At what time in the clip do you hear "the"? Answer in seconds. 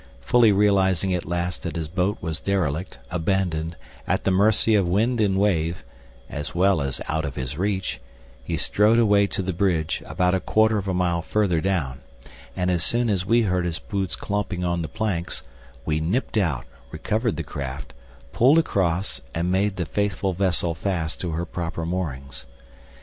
4.23-4.31, 9.43-9.53, 14.81-14.87, 17.37-17.43, 19.75-19.85